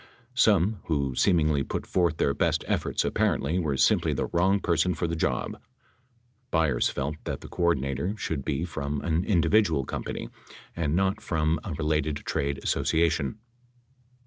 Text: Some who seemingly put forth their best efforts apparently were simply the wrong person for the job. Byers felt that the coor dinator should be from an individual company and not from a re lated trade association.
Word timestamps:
Some 0.33 0.79
who 0.85 1.13
seemingly 1.13 1.61
put 1.61 1.85
forth 1.85 2.17
their 2.17 2.33
best 2.33 2.65
efforts 2.67 3.05
apparently 3.05 3.59
were 3.59 3.77
simply 3.77 4.13
the 4.13 4.25
wrong 4.25 4.59
person 4.59 4.95
for 4.95 5.05
the 5.05 5.15
job. 5.15 5.59
Byers 6.49 6.89
felt 6.89 7.17
that 7.25 7.41
the 7.41 7.47
coor 7.47 7.75
dinator 7.77 8.17
should 8.17 8.43
be 8.43 8.65
from 8.65 9.01
an 9.01 9.23
individual 9.23 9.85
company 9.85 10.29
and 10.75 10.95
not 10.95 11.21
from 11.21 11.59
a 11.63 11.69
re 11.73 11.85
lated 12.01 12.23
trade 12.23 12.57
association. 12.63 13.37